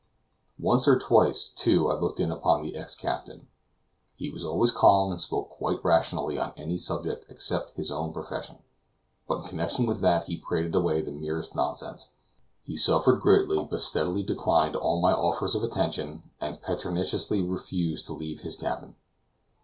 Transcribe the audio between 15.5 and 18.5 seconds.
of attention, and pertinaciously refused to leave